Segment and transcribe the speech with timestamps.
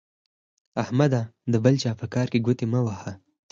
[0.83, 1.21] احمده
[1.51, 3.13] د بل چا په کار کې ګوتې مه وهه.